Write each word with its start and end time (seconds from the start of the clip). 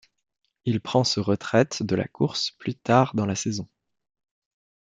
Il 0.65 0.81
prend 0.81 1.03
se 1.03 1.19
retraite 1.19 1.83
de 1.83 1.95
la 1.95 2.07
course 2.07 2.49
plus 2.57 2.73
tard 2.73 3.13
dans 3.13 3.27
la 3.27 3.35
saison. 3.35 3.69